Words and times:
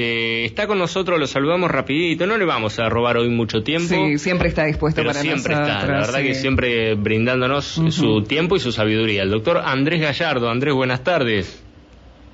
Eh, 0.00 0.44
está 0.44 0.68
con 0.68 0.78
nosotros, 0.78 1.18
lo 1.18 1.26
saludamos 1.26 1.68
rapidito, 1.72 2.24
no 2.24 2.38
le 2.38 2.44
vamos 2.44 2.78
a 2.78 2.88
robar 2.88 3.16
hoy 3.16 3.30
mucho 3.30 3.64
tiempo. 3.64 3.88
Sí, 3.88 4.18
siempre 4.18 4.48
está 4.48 4.64
dispuesto 4.64 5.00
pero 5.00 5.10
para 5.10 5.20
siempre 5.20 5.56
nosotros. 5.56 5.76
está, 5.76 5.92
la 5.92 5.98
verdad 5.98 6.20
sí. 6.20 6.26
que 6.26 6.34
siempre 6.36 6.94
brindándonos 6.94 7.64
su 7.64 8.22
tiempo 8.22 8.54
y 8.54 8.60
su 8.60 8.70
sabiduría. 8.70 9.24
El 9.24 9.30
doctor 9.30 9.60
Andrés 9.64 10.00
Gallardo. 10.00 10.50
Andrés, 10.50 10.72
buenas 10.72 11.02
tardes. 11.02 11.64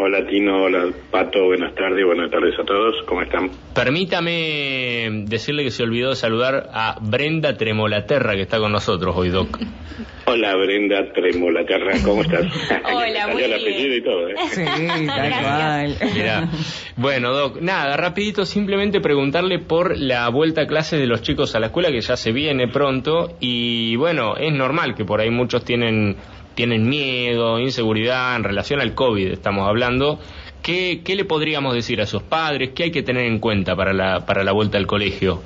Hola 0.00 0.24
Tino, 0.28 0.62
hola 0.62 0.86
Pato, 1.10 1.44
buenas 1.46 1.74
tardes, 1.74 2.04
buenas 2.06 2.30
tardes 2.30 2.54
a 2.56 2.64
todos, 2.64 2.94
¿cómo 3.06 3.20
están? 3.22 3.50
Permítame 3.74 5.24
decirle 5.26 5.64
que 5.64 5.72
se 5.72 5.82
olvidó 5.82 6.10
de 6.10 6.16
saludar 6.16 6.68
a 6.72 6.98
Brenda 7.00 7.56
Tremolaterra, 7.56 8.34
que 8.34 8.42
está 8.42 8.58
con 8.60 8.70
nosotros 8.70 9.16
hoy, 9.16 9.30
Doc. 9.30 9.58
Hola 10.26 10.54
Brenda 10.56 11.12
Tremolaterra, 11.12 11.94
¿cómo 12.04 12.22
estás? 12.22 12.42
Hola, 12.84 13.26
muy 13.28 13.42
el 13.42 13.48
bien. 13.50 13.60
apellido 13.60 13.96
y 13.96 14.02
todo, 14.02 14.28
¿eh? 14.28 14.34
Sí, 14.52 14.64
tal 15.06 15.30
cual. 15.42 15.96
Mirá. 16.14 16.48
Bueno, 16.96 17.32
Doc, 17.32 17.60
nada, 17.60 17.96
rapidito 17.96 18.44
simplemente 18.46 19.00
preguntarle 19.00 19.58
por 19.58 19.98
la 19.98 20.28
vuelta 20.28 20.62
a 20.62 20.66
clases 20.68 21.00
de 21.00 21.06
los 21.08 21.22
chicos 21.22 21.56
a 21.56 21.60
la 21.60 21.66
escuela 21.66 21.90
que 21.90 22.00
ya 22.02 22.16
se 22.16 22.30
viene 22.30 22.68
pronto 22.68 23.36
y 23.40 23.96
bueno, 23.96 24.36
es 24.36 24.52
normal 24.52 24.94
que 24.94 25.04
por 25.04 25.20
ahí 25.20 25.30
muchos 25.30 25.64
tienen 25.64 26.14
tienen 26.58 26.88
miedo, 26.88 27.60
inseguridad 27.60 28.34
en 28.34 28.42
relación 28.42 28.80
al 28.80 28.92
COVID, 28.92 29.28
estamos 29.28 29.68
hablando. 29.68 30.18
¿Qué, 30.60 31.02
qué 31.04 31.14
le 31.14 31.24
podríamos 31.24 31.72
decir 31.72 32.00
a 32.00 32.06
sus 32.06 32.24
padres? 32.24 32.70
¿Qué 32.74 32.82
hay 32.82 32.90
que 32.90 33.04
tener 33.04 33.26
en 33.26 33.38
cuenta 33.38 33.76
para 33.76 33.92
la, 33.92 34.26
para 34.26 34.42
la 34.42 34.50
vuelta 34.50 34.76
al 34.76 34.88
colegio? 34.88 35.40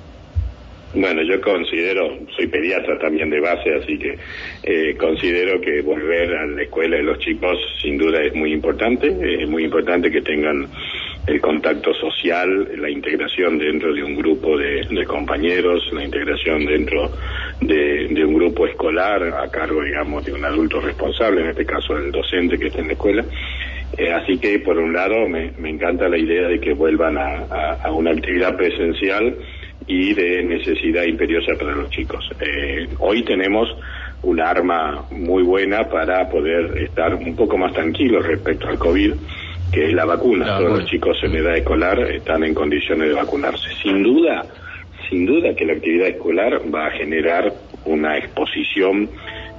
Bueno, 0.95 1.21
yo 1.23 1.39
considero, 1.43 2.19
soy 2.35 2.47
pediatra 2.47 2.99
también 2.99 3.29
de 3.29 3.41
base, 3.41 3.75
así 3.75 3.99
que 3.99 4.17
eh, 4.63 4.97
considero 4.97 5.61
que 5.61 5.83
volver 5.83 6.35
a 6.35 6.47
la 6.47 6.63
escuela 6.63 6.97
de 6.97 7.03
los 7.03 7.19
chicos 7.19 7.59
sin 7.83 7.99
duda 7.99 8.23
es 8.23 8.35
muy 8.35 8.51
importante, 8.51 9.09
es 9.09 9.49
muy 9.51 9.65
importante 9.65 10.11
que 10.11 10.23
tengan 10.23 10.67
el 11.27 11.41
contacto 11.43 11.93
social, 11.93 12.71
la 12.79 12.89
integración 12.89 13.59
dentro 13.59 13.93
de 13.93 14.03
un 14.03 14.17
grupo 14.17 14.57
de, 14.57 14.87
de 14.91 15.05
compañeros, 15.05 15.83
la 15.93 16.05
integración 16.05 16.65
dentro 16.65 17.13
de, 17.67 18.09
de 18.09 18.25
un 18.25 18.35
grupo 18.35 18.67
escolar 18.67 19.23
a 19.23 19.49
cargo, 19.51 19.83
digamos, 19.83 20.25
de 20.25 20.33
un 20.33 20.45
adulto 20.45 20.81
responsable, 20.81 21.43
en 21.43 21.49
este 21.51 21.65
caso 21.65 21.97
el 21.97 22.11
docente 22.13 22.59
que 22.59 22.67
está 22.69 22.81
en 22.81 22.87
la 22.89 22.93
escuela. 22.95 23.25
Eh, 23.97 24.11
así 24.13 24.39
que, 24.39 24.59
por 24.61 24.79
un 24.79 24.93
lado, 24.93 25.29
me, 25.29 25.53
me 25.59 25.69
encanta 25.71 26.09
la 26.09 26.17
idea 26.19 26.49
de 26.49 26.59
que 26.61 26.73
vuelvan 26.73 27.19
a, 27.19 27.45
a- 27.51 27.79
a 27.85 27.93
una 27.93 28.11
actividad 28.13 28.57
presencial 28.57 29.35
y 29.87 30.15
de 30.15 30.43
necesidad 30.45 31.05
imperiosa 31.05 31.53
para 31.59 31.73
los 31.75 31.91
chicos. 31.91 32.25
Eh, 32.41 32.89
hoy 33.01 33.23
tenemos 33.25 33.69
un 34.23 34.41
arma 34.41 35.05
muy 35.11 35.43
buena 35.43 35.89
para 35.89 36.29
poder 36.31 36.79
estar 36.79 37.15
un 37.15 37.35
poco 37.37 37.59
más 37.59 37.73
tranquilos 37.75 38.25
respecto 38.27 38.69
al 38.69 38.79
COVID, 38.79 39.13
que 39.73 39.87
es 39.87 39.93
la 39.93 40.05
vacuna. 40.05 40.47
La 40.47 40.53
Todos 40.53 40.63
vacuna. 40.65 40.81
los 40.83 40.91
chicos 40.91 41.19
en 41.25 41.35
edad 41.37 41.57
escolar 41.57 41.99
están 42.11 42.45
en 42.45 42.55
condiciones 42.55 43.09
de 43.09 43.15
vacunarse. 43.15 43.69
Sin 43.83 44.03
duda, 44.03 44.43
sin 45.13 45.27
duda 45.27 45.55
que 45.55 45.67
la 45.67 45.75
actividad 45.75 46.09
escolar 46.09 46.63
va 46.75 46.87
a 46.87 46.91
generar 46.93 47.53
una 47.85 48.17
exposición 48.17 49.11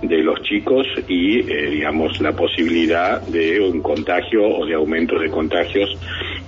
de 0.01 0.17
los 0.23 0.41
chicos 0.41 0.87
y, 1.07 1.41
eh, 1.41 1.69
digamos, 1.69 2.19
la 2.19 2.31
posibilidad 2.35 3.21
de 3.27 3.61
un 3.61 3.79
contagio 3.81 4.43
o 4.43 4.65
de 4.65 4.73
aumento 4.73 5.17
de 5.19 5.29
contagios 5.29 5.87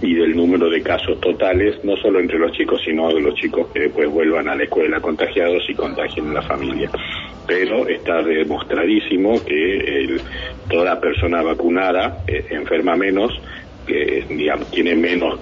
y 0.01 0.15
del 0.15 0.35
número 0.35 0.69
de 0.71 0.81
casos 0.81 1.21
totales, 1.21 1.75
no 1.83 1.95
solo 1.97 2.19
entre 2.19 2.39
los 2.39 2.51
chicos, 2.53 2.81
sino 2.83 3.13
de 3.13 3.21
los 3.21 3.35
chicos 3.35 3.67
que 3.71 3.81
después 3.81 4.09
vuelvan 4.09 4.49
a 4.49 4.55
la 4.55 4.63
escuela 4.63 4.99
contagiados 4.99 5.63
y 5.69 5.75
contagien 5.75 6.27
a 6.29 6.33
la 6.33 6.41
familia. 6.41 6.89
Pero 7.47 7.87
está 7.87 8.23
demostradísimo 8.23 9.45
que 9.45 9.77
el- 9.77 10.21
toda 10.67 10.99
persona 10.99 11.43
vacunada 11.43 12.23
eh, 12.27 12.43
enferma 12.49 12.95
menos, 12.95 13.31
que 13.85 14.25
digamos, 14.31 14.71
tiene 14.71 14.95
menos 14.95 15.39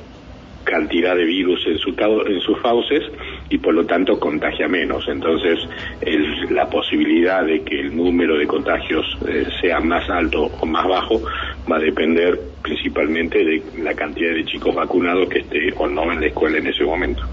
cantidad 0.64 1.16
de 1.16 1.26
virus 1.26 1.66
en, 1.68 1.78
su, 1.78 1.90
en 2.26 2.40
sus 2.42 2.60
fauces 2.62 3.04
y 3.50 3.58
por 3.58 3.74
lo 3.74 3.86
tanto 3.86 4.20
contagia 4.20 4.68
menos. 4.68 5.06
Entonces, 5.08 5.60
el- 6.02 6.54
la 6.56 6.68
posibilidad 6.70 7.44
de 7.46 7.62
que 7.64 7.80
el 7.80 7.96
número 7.96 8.38
de 8.38 8.48
contagios 8.48 9.06
eh, 9.28 9.46
sea 9.62 9.80
más 9.80 10.10
alto 10.10 10.50
o 10.60 10.66
más 10.66 10.88
bajo 10.88 11.22
va 11.72 11.78
a 11.78 11.80
depender 11.80 12.40
principalmente 12.62 13.38
de 13.40 13.64
la 13.84 13.94
cantidad 13.94 14.34
de 14.34 14.46
chicos 14.46 14.74
vacunados 14.74 15.28
que 15.30 15.40
esté 15.40 15.74
o 15.78 15.88
no 15.88 16.12
en 16.12 16.22
la 16.22 16.28
escuela 16.28 16.58
en 16.58 16.68
ese 16.68 16.84
momento. 16.84 17.24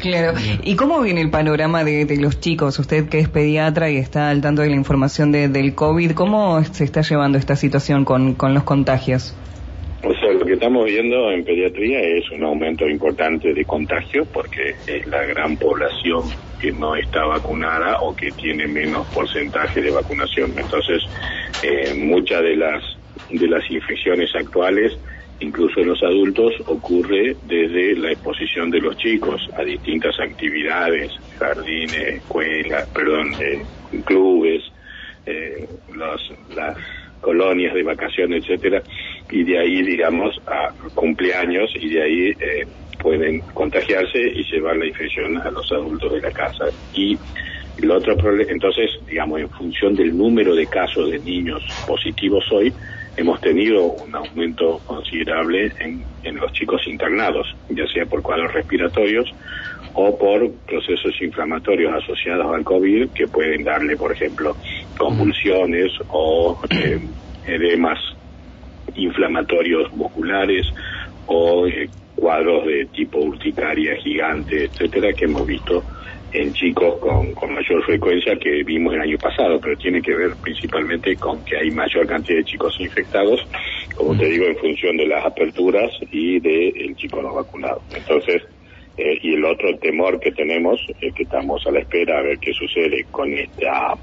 Claro. 0.00 0.38
¿Y 0.62 0.76
cómo 0.76 1.00
viene 1.00 1.22
el 1.22 1.30
panorama 1.30 1.82
de, 1.82 2.04
de 2.04 2.18
los 2.18 2.38
chicos? 2.38 2.78
Usted 2.78 3.08
que 3.08 3.18
es 3.18 3.28
pediatra 3.30 3.90
y 3.90 3.96
está 3.96 4.28
al 4.28 4.42
tanto 4.42 4.60
de 4.62 4.68
la 4.68 4.76
información 4.76 5.32
de- 5.32 5.48
del 5.48 5.74
COVID, 5.74 6.12
¿cómo 6.12 6.62
se 6.64 6.84
está 6.84 7.00
llevando 7.00 7.38
esta 7.38 7.56
situación 7.56 8.04
con, 8.04 8.34
con 8.34 8.52
los 8.54 8.62
contagios? 8.64 9.34
O 10.02 10.14
sea, 10.14 10.32
lo 10.32 10.44
que 10.44 10.52
estamos 10.54 10.84
viendo 10.84 11.30
en 11.32 11.44
pediatría 11.44 12.00
es 12.00 12.30
un 12.30 12.44
aumento 12.44 12.86
importante 12.88 13.52
de 13.54 13.64
contagio 13.64 14.26
porque 14.30 14.76
es 14.86 15.06
la 15.06 15.24
gran 15.24 15.56
población 15.56 16.34
que 16.58 16.72
no 16.72 16.96
está 16.96 17.24
vacunada 17.24 17.98
o 18.02 18.14
que 18.14 18.32
tiene 18.32 18.68
menos 18.68 19.08
porcentaje 19.08 19.80
de 19.80 19.90
vacunación. 19.90 20.58
Entonces, 20.58 21.02
eh, 21.62 21.94
muchas 21.94 22.42
de 22.42 22.56
las 22.56 22.82
de 23.28 23.48
las 23.48 23.68
infecciones 23.70 24.30
actuales, 24.36 24.92
incluso 25.40 25.80
en 25.80 25.88
los 25.88 26.02
adultos, 26.02 26.54
ocurre 26.66 27.38
desde 27.42 27.96
la 27.96 28.12
exposición 28.12 28.70
de 28.70 28.80
los 28.80 28.96
chicos 28.96 29.48
a 29.56 29.64
distintas 29.64 30.18
actividades, 30.20 31.12
jardines, 31.38 32.16
escuelas, 32.18 32.88
perdón, 32.94 33.36
eh, 33.40 33.66
clubes, 34.04 34.62
eh, 35.24 35.66
los- 35.88 36.32
las 36.54 36.76
colonias 37.20 37.74
de 37.74 37.82
vacaciones, 37.82 38.44
etcétera, 38.44 38.82
y 39.30 39.44
de 39.44 39.58
ahí, 39.58 39.82
digamos, 39.82 40.40
a 40.46 40.70
cumpleaños 40.94 41.70
y 41.74 41.88
de 41.88 42.02
ahí 42.02 42.28
eh, 42.40 42.66
pueden 43.00 43.40
contagiarse 43.54 44.18
y 44.18 44.44
llevar 44.44 44.76
la 44.76 44.86
infección 44.86 45.36
a 45.38 45.50
los 45.50 45.70
adultos 45.72 46.12
de 46.12 46.20
la 46.20 46.30
casa. 46.30 46.64
Y 46.94 47.18
el 47.78 47.90
otro 47.90 48.16
problema, 48.16 48.50
entonces, 48.50 48.90
digamos, 49.06 49.40
en 49.40 49.50
función 49.50 49.94
del 49.94 50.16
número 50.16 50.54
de 50.54 50.66
casos 50.66 51.10
de 51.10 51.18
niños 51.18 51.62
positivos 51.86 52.44
hoy, 52.52 52.72
hemos 53.16 53.40
tenido 53.40 53.84
un 53.84 54.14
aumento 54.14 54.80
considerable 54.86 55.72
en, 55.80 56.02
en 56.22 56.36
los 56.36 56.52
chicos 56.52 56.86
internados, 56.86 57.54
ya 57.70 57.86
sea 57.88 58.04
por 58.06 58.22
cuadros 58.22 58.52
respiratorios 58.52 59.32
o 59.94 60.16
por 60.18 60.52
procesos 60.66 61.14
inflamatorios 61.22 62.02
asociados 62.02 62.54
al 62.54 62.62
COVID 62.62 63.08
que 63.10 63.26
pueden 63.26 63.64
darle, 63.64 63.96
por 63.96 64.12
ejemplo, 64.12 64.54
convulsiones 64.98 65.90
o 66.08 66.60
eh, 66.70 67.00
edemas 67.46 67.98
inflamatorios 68.96 69.92
musculares 69.94 70.66
o 71.26 71.66
eh, 71.66 71.88
cuadros 72.14 72.66
de 72.66 72.86
tipo 72.86 73.18
urticaria 73.18 73.96
gigante, 73.96 74.64
etcétera, 74.64 75.12
que 75.12 75.26
hemos 75.26 75.46
visto 75.46 75.84
en 76.32 76.52
chicos 76.52 76.98
con, 76.98 77.32
con 77.32 77.54
mayor 77.54 77.82
frecuencia 77.84 78.36
que 78.36 78.62
vimos 78.62 78.94
el 78.94 79.00
año 79.00 79.18
pasado, 79.18 79.60
pero 79.60 79.76
tiene 79.76 80.02
que 80.02 80.14
ver 80.14 80.34
principalmente 80.42 81.16
con 81.16 81.44
que 81.44 81.56
hay 81.56 81.70
mayor 81.70 82.06
cantidad 82.06 82.38
de 82.38 82.44
chicos 82.44 82.76
infectados, 82.80 83.46
como 83.94 84.16
te 84.16 84.26
digo, 84.26 84.44
en 84.46 84.56
función 84.56 84.96
de 84.96 85.06
las 85.06 85.24
aperturas 85.24 85.90
y 86.10 86.40
del 86.40 86.96
chico 86.96 87.22
no 87.22 87.34
vacunado. 87.34 87.80
Entonces, 87.94 88.42
eh, 88.98 89.18
y 89.22 89.34
el 89.34 89.44
otro 89.44 89.76
temor 89.78 90.18
que 90.20 90.32
tenemos 90.32 90.80
es 91.00 91.14
que 91.14 91.22
estamos 91.22 91.66
a 91.66 91.70
la 91.70 91.80
espera 91.80 92.18
a 92.18 92.22
ver 92.22 92.38
qué 92.38 92.52
sucede 92.52 93.04
con 93.10 93.32
esta 93.32 93.94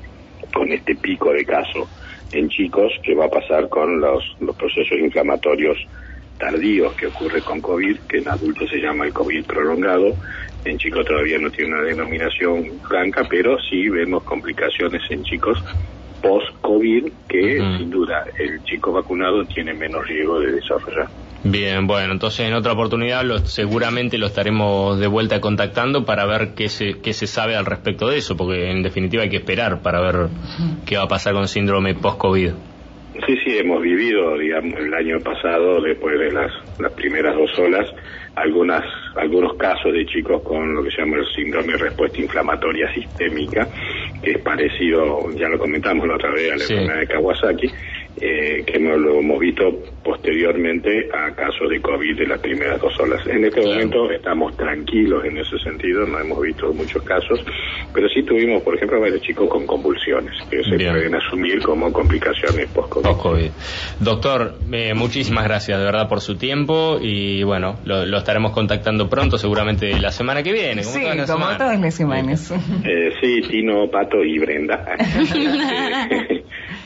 con 0.53 0.71
este 0.71 0.95
pico 0.95 1.31
de 1.31 1.43
casos 1.45 1.89
en 2.33 2.49
chicos 2.49 2.91
que 3.03 3.15
va 3.15 3.25
a 3.25 3.29
pasar 3.29 3.69
con 3.69 3.99
los, 3.99 4.23
los 4.39 4.55
procesos 4.55 4.97
inflamatorios 4.99 5.77
tardíos 6.37 6.93
que 6.95 7.07
ocurre 7.07 7.41
con 7.41 7.61
COVID, 7.61 7.99
que 8.09 8.17
en 8.17 8.27
adultos 8.27 8.69
se 8.69 8.77
llama 8.77 9.05
el 9.05 9.13
COVID 9.13 9.45
prolongado, 9.45 10.17
en 10.65 10.77
chicos 10.77 11.05
todavía 11.05 11.37
no 11.39 11.49
tiene 11.51 11.73
una 11.73 11.83
denominación 11.83 12.79
franca, 12.87 13.25
pero 13.29 13.57
sí 13.69 13.89
vemos 13.89 14.23
complicaciones 14.23 15.01
en 15.09 15.23
chicos 15.23 15.63
post-COVID 16.21 17.11
que 17.27 17.57
sin 17.77 17.89
duda 17.89 18.23
el 18.39 18.63
chico 18.63 18.93
vacunado 18.93 19.45
tiene 19.45 19.73
menos 19.73 20.07
riesgo 20.07 20.39
de 20.39 20.53
desarrollar. 20.53 21.09
Bien, 21.45 21.87
bueno, 21.87 22.13
entonces 22.13 22.47
en 22.47 22.53
otra 22.53 22.71
oportunidad 22.71 23.23
lo- 23.25 23.39
seguramente 23.39 24.17
lo 24.17 24.27
estaremos 24.27 24.97
de 24.99 25.07
vuelta 25.07 25.41
contactando 25.41 26.05
para 26.05 26.25
ver 26.25 26.53
qué 26.55 26.69
se, 26.69 27.01
qué 27.01 27.11
se 27.13 27.27
sabe 27.27 27.55
al 27.55 27.65
respecto 27.65 28.07
de 28.07 28.17
eso, 28.17 28.37
porque 28.37 28.71
en 28.71 28.81
definitiva 28.81 29.23
hay 29.23 29.29
que 29.29 29.37
esperar 29.37 29.81
para 29.81 29.99
ver 29.99 30.29
qué 30.85 30.95
va 30.97 31.03
a 31.03 31.07
pasar 31.07 31.33
con 31.33 31.47
síndrome 31.47 31.95
post-COVID. 31.95 32.51
Sí, 33.27 33.37
sí, 33.45 33.57
hemos 33.57 33.81
vivido, 33.81 34.37
digamos, 34.37 34.79
el 34.79 34.93
año 34.93 35.19
pasado, 35.21 35.81
después 35.81 36.17
de 36.17 36.31
las, 36.31 36.51
las 36.79 36.93
primeras 36.93 37.35
dos 37.35 37.51
olas, 37.59 37.85
algunas, 38.35 38.81
algunos 39.15 39.55
casos 39.57 39.93
de 39.93 40.05
chicos 40.07 40.41
con 40.43 40.73
lo 40.73 40.83
que 40.83 40.89
se 40.89 41.01
llama 41.01 41.17
el 41.17 41.25
síndrome 41.35 41.73
de 41.73 41.77
respuesta 41.77 42.19
inflamatoria 42.19 42.91
sistémica, 42.93 43.67
que 44.19 44.31
es 44.31 44.37
parecido, 44.39 45.31
ya 45.35 45.47
lo 45.47 45.59
comentamos 45.59 46.07
la 46.07 46.15
otra 46.15 46.31
vez, 46.31 46.51
a 46.53 46.55
la 46.55 46.63
Sí. 46.63 46.73
enfermedad 46.73 46.99
de 47.01 47.07
Kawasaki, 47.07 47.67
eh, 48.21 48.63
que 48.65 48.79
no 48.79 48.95
lo 48.95 49.19
hemos 49.19 49.39
visto 49.39 49.63
posteriormente 50.03 51.09
a 51.11 51.33
casos 51.33 51.69
de 51.69 51.81
COVID 51.81 52.17
de 52.17 52.27
las 52.27 52.39
primeras 52.39 52.79
dos 52.79 52.97
olas. 52.99 53.25
En 53.27 53.43
este 53.43 53.61
momento 53.61 54.11
estamos 54.11 54.55
tranquilos 54.55 55.25
en 55.25 55.37
ese 55.37 55.57
sentido, 55.59 56.05
no 56.05 56.19
hemos 56.19 56.39
visto 56.41 56.71
muchos 56.73 57.01
casos, 57.03 57.43
pero 57.93 58.07
sí 58.09 58.23
tuvimos, 58.23 58.61
por 58.61 58.75
ejemplo, 58.75 58.99
varios 58.99 59.21
chicos 59.21 59.49
con 59.49 59.65
convulsiones, 59.65 60.33
que 60.49 60.63
se 60.63 60.77
pueden 60.77 61.15
asumir 61.15 61.61
como 61.63 61.91
complicaciones 61.91 62.67
post-COVID. 62.67 63.49
Doctor, 63.99 64.55
eh, 64.71 64.93
muchísimas 64.93 65.45
gracias 65.45 65.79
de 65.79 65.85
verdad 65.85 66.07
por 66.07 66.21
su 66.21 66.35
tiempo 66.35 66.99
y 67.01 67.43
bueno, 67.43 67.77
lo, 67.85 68.03
estaremos 68.17 68.51
contactando 68.51 69.09
pronto, 69.09 69.37
seguramente 69.37 69.99
la 69.99 70.11
semana 70.11 70.43
que 70.43 70.51
viene. 70.51 70.83
sí, 70.83 71.01
como 71.27 71.57
todas 71.57 71.79
las 71.79 71.95
semanas. 71.95 72.51
Eh, 72.83 73.09
sí, 73.21 73.41
Tino, 73.49 73.89
Pato 73.89 74.23
y 74.23 74.37
Brenda. 74.37 74.85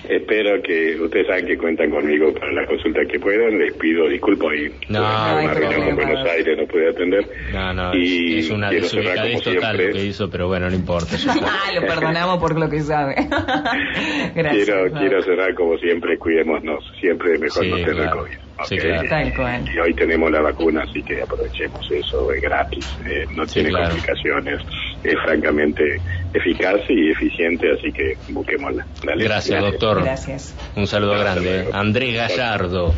Espero 0.10 0.62
que 0.62 0.96
ustedes 1.02 1.28
saben 1.28 1.46
que 1.46 1.58
cuentan 1.58 1.90
conmigo 1.90 2.34
para 2.34 2.52
la 2.54 2.66
consulta 2.66 3.02
que 3.10 3.20
puedan. 3.20 3.58
Les 3.58 3.74
pido 3.74 4.08
disculpas 4.08 4.54
y 4.56 4.92
no, 4.92 5.00
una 5.02 5.54
reunión 5.54 5.96
Buenos 5.96 6.26
Aires 6.28 6.58
no 6.58 6.66
pude 6.66 6.90
atender. 6.90 7.26
No, 7.54 7.74
no, 7.74 7.96
y 7.96 8.40
es 8.40 8.50
una 8.50 8.70
desubicadez 8.70 9.42
total 9.42 9.78
lo 9.78 9.94
que 9.94 10.06
hizo, 10.06 10.30
pero 10.30 10.48
bueno, 10.48 10.70
no 10.70 10.76
importa. 10.76 11.18
ah, 11.28 11.72
lo 11.74 11.82
perdonamos 11.82 12.40
por 12.40 12.58
lo 12.58 12.70
que 12.70 12.80
sabe. 12.80 13.16
Gracias. 14.36 14.66
Quiero, 14.66 14.92
quiero 14.92 15.22
cerrar 15.24 15.54
como 15.56 15.78
siempre, 15.78 16.18
cuidémonos, 16.18 16.84
siempre 17.00 17.38
mejor 17.38 17.66
no 17.66 17.76
tener 17.78 18.10
COVID. 18.10 18.48
Sí, 18.66 18.78
claro. 18.78 19.66
Y 19.72 19.80
hoy 19.80 19.94
tenemos 19.94 20.32
la 20.32 20.42
vacuna, 20.42 20.84
así 20.84 21.04
que 21.04 21.22
aprovechemos 21.22 21.92
eso, 21.92 22.32
es 22.32 22.42
gratis, 22.42 22.98
eh, 23.06 23.26
no 23.36 23.46
tiene 23.46 23.72
complicaciones, 23.72 24.62
es 25.04 25.16
francamente 25.24 26.02
eficaz 26.34 26.82
y 26.90 27.12
eficiente, 27.12 27.72
así 27.72 27.92
que 27.92 28.18
busquémosla. 28.30 28.86
Gracias, 29.04 29.62
doctor. 29.62 30.04
Gracias. 30.04 30.56
Un 30.76 30.88
saludo 30.88 31.18
grande. 31.20 31.70
Andrés 31.74 32.16
Gallardo. 32.16 32.94